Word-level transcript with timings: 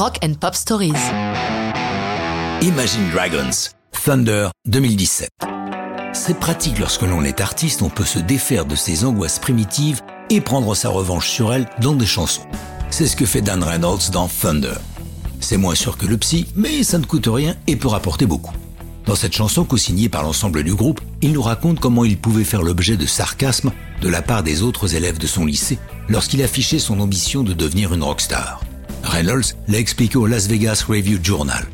Rock 0.00 0.16
and 0.24 0.32
Pop 0.40 0.54
Stories. 0.54 0.94
Imagine 2.62 3.10
Dragons, 3.12 3.68
Thunder 3.92 4.48
2017. 4.64 5.28
C'est 6.14 6.40
pratique 6.40 6.78
lorsque 6.78 7.02
l'on 7.02 7.22
est 7.22 7.42
artiste, 7.42 7.82
on 7.82 7.90
peut 7.90 8.06
se 8.06 8.18
défaire 8.18 8.64
de 8.64 8.76
ses 8.76 9.04
angoisses 9.04 9.38
primitives 9.38 10.00
et 10.30 10.40
prendre 10.40 10.74
sa 10.74 10.88
revanche 10.88 11.28
sur 11.28 11.52
elles 11.52 11.68
dans 11.82 11.94
des 11.94 12.06
chansons. 12.06 12.46
C'est 12.88 13.06
ce 13.06 13.14
que 13.14 13.26
fait 13.26 13.42
Dan 13.42 13.62
Reynolds 13.62 14.10
dans 14.10 14.26
Thunder. 14.26 14.72
C'est 15.38 15.58
moins 15.58 15.74
sûr 15.74 15.98
que 15.98 16.06
le 16.06 16.16
psy, 16.16 16.46
mais 16.56 16.82
ça 16.82 16.98
ne 16.98 17.04
coûte 17.04 17.28
rien 17.30 17.54
et 17.66 17.76
peut 17.76 17.88
rapporter 17.88 18.24
beaucoup. 18.24 18.54
Dans 19.04 19.16
cette 19.16 19.34
chanson 19.34 19.64
co-signée 19.64 20.08
par 20.08 20.22
l'ensemble 20.22 20.64
du 20.64 20.74
groupe, 20.74 21.02
il 21.20 21.32
nous 21.32 21.42
raconte 21.42 21.78
comment 21.78 22.06
il 22.06 22.16
pouvait 22.16 22.44
faire 22.44 22.62
l'objet 22.62 22.96
de 22.96 23.04
sarcasme 23.04 23.70
de 24.00 24.08
la 24.08 24.22
part 24.22 24.44
des 24.44 24.62
autres 24.62 24.94
élèves 24.94 25.18
de 25.18 25.26
son 25.26 25.44
lycée 25.44 25.78
lorsqu'il 26.08 26.42
affichait 26.42 26.78
son 26.78 27.00
ambition 27.00 27.42
de 27.42 27.52
devenir 27.52 27.92
une 27.92 28.02
rockstar. 28.02 28.62
Reynolds 29.02 29.54
l'a 29.68 29.78
expliqué 29.78 30.16
au 30.16 30.26
Las 30.26 30.46
Vegas 30.46 30.84
Review 30.88 31.18
Journal. 31.22 31.66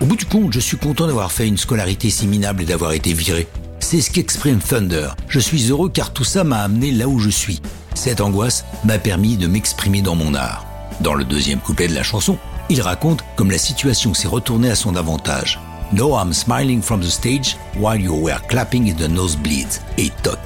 Au 0.00 0.06
bout 0.06 0.16
du 0.16 0.24
compte, 0.24 0.52
je 0.52 0.60
suis 0.60 0.76
content 0.76 1.06
d'avoir 1.06 1.32
fait 1.32 1.48
une 1.48 1.56
scolarité 1.56 2.10
si 2.10 2.26
minable 2.26 2.62
et 2.62 2.66
d'avoir 2.66 2.92
été 2.92 3.12
viré. 3.12 3.46
C'est 3.80 4.00
ce 4.00 4.10
qu'exprime 4.10 4.58
Thunder. 4.58 5.08
Je 5.28 5.40
suis 5.40 5.70
heureux 5.70 5.90
car 5.90 6.12
tout 6.12 6.24
ça 6.24 6.44
m'a 6.44 6.62
amené 6.62 6.90
là 6.90 7.08
où 7.08 7.18
je 7.18 7.30
suis. 7.30 7.60
Cette 7.94 8.20
angoisse 8.20 8.64
m'a 8.84 8.98
permis 8.98 9.36
de 9.36 9.46
m'exprimer 9.46 10.02
dans 10.02 10.14
mon 10.14 10.34
art. 10.34 10.66
Dans 11.00 11.14
le 11.14 11.24
deuxième 11.24 11.60
couplet 11.60 11.88
de 11.88 11.94
la 11.94 12.02
chanson, 12.02 12.38
il 12.70 12.80
raconte 12.80 13.24
comme 13.36 13.50
la 13.50 13.58
situation 13.58 14.14
s'est 14.14 14.28
retournée 14.28 14.70
à 14.70 14.74
son 14.74 14.96
avantage. 14.96 15.60
No, 15.92 16.16
I'm 16.16 16.32
smiling 16.32 16.82
from 16.82 17.00
the 17.00 17.10
stage 17.10 17.56
while 17.76 18.00
you 18.00 18.14
were 18.14 18.40
clapping 18.48 18.90
in 18.90 18.96
the 18.96 19.08
nosebleeds. 19.08 19.80
Et 19.98 20.10
toc. 20.22 20.38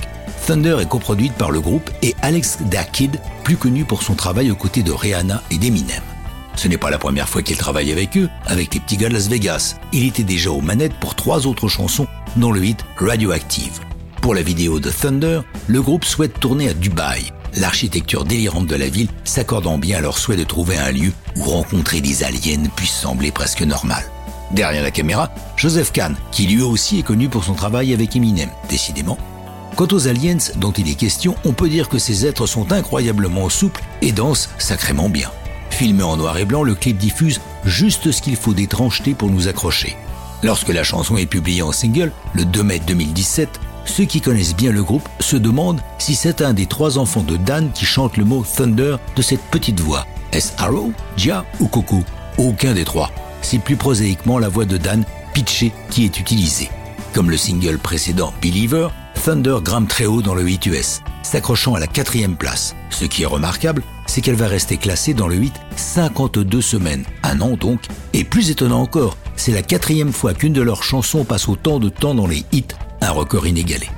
Thunder 0.46 0.78
est 0.80 0.88
coproduite 0.88 1.34
par 1.34 1.50
le 1.50 1.60
groupe 1.60 1.90
et 2.02 2.14
Alex 2.22 2.58
Dakid, 2.70 3.20
plus 3.44 3.56
connu 3.56 3.84
pour 3.84 4.02
son 4.02 4.14
travail 4.14 4.50
aux 4.50 4.56
côtés 4.56 4.82
de 4.82 4.92
Rihanna 4.92 5.42
et 5.50 5.58
d'Eminem. 5.58 6.02
Ce 6.58 6.66
n'est 6.66 6.76
pas 6.76 6.90
la 6.90 6.98
première 6.98 7.28
fois 7.28 7.42
qu'il 7.42 7.56
travaille 7.56 7.92
avec 7.92 8.16
eux, 8.16 8.28
avec 8.44 8.74
les 8.74 8.80
petits 8.80 8.96
gars 8.96 9.08
de 9.08 9.14
Las 9.14 9.28
Vegas. 9.28 9.76
Il 9.92 10.04
était 10.04 10.24
déjà 10.24 10.50
aux 10.50 10.60
manettes 10.60 10.98
pour 10.98 11.14
trois 11.14 11.46
autres 11.46 11.68
chansons, 11.68 12.08
dont 12.34 12.50
le 12.50 12.64
hit 12.64 12.84
Radioactive. 12.96 13.78
Pour 14.22 14.34
la 14.34 14.42
vidéo 14.42 14.80
de 14.80 14.90
Thunder, 14.90 15.42
le 15.68 15.80
groupe 15.80 16.04
souhaite 16.04 16.40
tourner 16.40 16.68
à 16.68 16.74
Dubaï, 16.74 17.30
l'architecture 17.54 18.24
délirante 18.24 18.66
de 18.66 18.74
la 18.74 18.88
ville 18.88 19.06
s'accordant 19.22 19.78
bien 19.78 19.98
à 19.98 20.00
leur 20.00 20.18
souhait 20.18 20.36
de 20.36 20.42
trouver 20.42 20.76
un 20.76 20.90
lieu 20.90 21.12
où 21.36 21.44
rencontrer 21.44 22.00
des 22.00 22.24
aliens 22.24 22.64
puisse 22.74 22.90
sembler 22.90 23.30
presque 23.30 23.62
normal. 23.62 24.02
Derrière 24.50 24.82
la 24.82 24.90
caméra, 24.90 25.30
Joseph 25.56 25.92
Kahn, 25.92 26.16
qui 26.32 26.48
lui 26.48 26.62
aussi 26.62 26.98
est 26.98 27.04
connu 27.04 27.28
pour 27.28 27.44
son 27.44 27.54
travail 27.54 27.94
avec 27.94 28.16
Eminem, 28.16 28.50
décidément. 28.68 29.16
Quant 29.76 29.86
aux 29.92 30.08
aliens 30.08 30.38
dont 30.56 30.72
il 30.72 30.90
est 30.90 30.96
question, 30.96 31.36
on 31.44 31.52
peut 31.52 31.68
dire 31.68 31.88
que 31.88 32.00
ces 32.00 32.26
êtres 32.26 32.46
sont 32.46 32.72
incroyablement 32.72 33.48
souples 33.48 33.84
et 34.02 34.10
dansent 34.10 34.50
sacrément 34.58 35.08
bien. 35.08 35.30
Filmé 35.78 36.02
en 36.02 36.16
noir 36.16 36.36
et 36.36 36.44
blanc, 36.44 36.64
le 36.64 36.74
clip 36.74 36.98
diffuse 36.98 37.40
juste 37.64 38.10
ce 38.10 38.20
qu'il 38.20 38.34
faut 38.34 38.52
d'étrangeté 38.52 39.14
pour 39.14 39.30
nous 39.30 39.46
accrocher. 39.46 39.96
Lorsque 40.42 40.70
la 40.70 40.82
chanson 40.82 41.16
est 41.16 41.26
publiée 41.26 41.62
en 41.62 41.70
single, 41.70 42.10
le 42.34 42.44
2 42.44 42.62
mai 42.64 42.80
2017, 42.84 43.60
ceux 43.84 44.04
qui 44.04 44.20
connaissent 44.20 44.56
bien 44.56 44.72
le 44.72 44.82
groupe 44.82 45.08
se 45.20 45.36
demandent 45.36 45.80
si 45.98 46.16
c'est 46.16 46.42
un 46.42 46.52
des 46.52 46.66
trois 46.66 46.98
enfants 46.98 47.22
de 47.22 47.36
Dan 47.36 47.70
qui 47.72 47.84
chante 47.84 48.16
le 48.16 48.24
mot 48.24 48.44
Thunder 48.44 48.96
de 49.14 49.22
cette 49.22 49.44
petite 49.52 49.78
voix. 49.78 50.04
Est-ce 50.32 50.52
Arrow, 50.58 50.92
Dia 51.16 51.44
ou 51.60 51.68
Coco? 51.68 52.02
Aucun 52.38 52.74
des 52.74 52.84
trois 52.84 53.12
c'est 53.40 53.58
plus 53.58 53.76
prosaïquement 53.76 54.40
la 54.40 54.48
voix 54.48 54.64
de 54.64 54.76
Dan 54.76 55.04
pitchée 55.32 55.72
qui 55.90 56.04
est 56.04 56.18
utilisée. 56.18 56.70
Comme 57.14 57.30
le 57.30 57.36
single 57.36 57.78
précédent 57.78 58.32
Believer, 58.42 58.88
Thunder 59.24 59.58
grimpe 59.62 59.88
très 59.88 60.06
haut 60.06 60.22
dans 60.22 60.34
le 60.34 60.42
8 60.42 60.66
US, 60.66 61.02
s'accrochant 61.28 61.74
à 61.74 61.80
la 61.80 61.86
quatrième 61.86 62.36
place. 62.36 62.74
Ce 62.90 63.04
qui 63.04 63.22
est 63.22 63.26
remarquable, 63.26 63.82
c'est 64.06 64.20
qu'elle 64.20 64.34
va 64.34 64.48
rester 64.48 64.78
classée 64.78 65.14
dans 65.14 65.28
le 65.28 65.36
8 65.36 65.52
52 65.76 66.62
semaines, 66.62 67.04
un 67.22 67.40
an 67.40 67.56
donc, 67.56 67.82
et 68.14 68.24
plus 68.24 68.50
étonnant 68.50 68.80
encore, 68.80 69.16
c'est 69.36 69.52
la 69.52 69.62
quatrième 69.62 70.12
fois 70.12 70.34
qu'une 70.34 70.52
de 70.52 70.62
leurs 70.62 70.82
chansons 70.82 71.24
passe 71.24 71.48
autant 71.48 71.78
de 71.78 71.90
temps 71.90 72.14
dans 72.14 72.26
les 72.26 72.44
hits, 72.50 72.74
un 73.02 73.10
record 73.10 73.46
inégalé. 73.46 73.88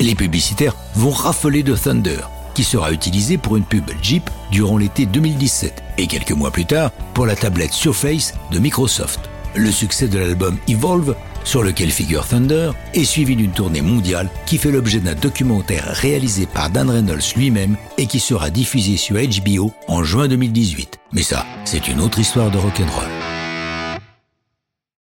Les 0.00 0.16
publicitaires 0.16 0.74
vont 0.96 1.10
raffoler 1.10 1.62
de 1.62 1.76
Thunder, 1.76 2.28
qui 2.54 2.64
sera 2.64 2.92
utilisé 2.92 3.38
pour 3.38 3.56
une 3.56 3.64
pub 3.64 3.88
Jeep 4.02 4.28
durant 4.50 4.76
l'été 4.76 5.06
2017 5.06 5.82
et 5.98 6.06
quelques 6.08 6.32
mois 6.32 6.50
plus 6.50 6.66
tard 6.66 6.90
pour 7.14 7.26
la 7.26 7.36
tablette 7.36 7.72
Surface 7.72 8.34
de 8.50 8.58
Microsoft. 8.58 9.20
Le 9.54 9.70
succès 9.70 10.08
de 10.08 10.18
l'album 10.18 10.58
Evolve, 10.66 11.14
sur 11.44 11.62
lequel 11.62 11.90
figure 11.90 12.26
Thunder, 12.26 12.72
est 12.94 13.04
suivi 13.04 13.36
d'une 13.36 13.52
tournée 13.52 13.82
mondiale 13.82 14.28
qui 14.46 14.58
fait 14.58 14.72
l'objet 14.72 15.00
d'un 15.00 15.14
documentaire 15.14 15.84
réalisé 15.86 16.46
par 16.46 16.70
Dan 16.70 16.90
Reynolds 16.90 17.34
lui-même 17.36 17.76
et 17.98 18.06
qui 18.06 18.20
sera 18.20 18.50
diffusé 18.50 18.96
sur 18.96 19.16
HBO 19.16 19.72
en 19.86 20.02
juin 20.02 20.28
2018. 20.28 20.98
Mais 21.12 21.22
ça, 21.22 21.46
c'est 21.64 21.88
une 21.88 22.00
autre 22.00 22.18
histoire 22.18 22.50
de 22.50 22.58
rock'n'roll. 22.58 23.23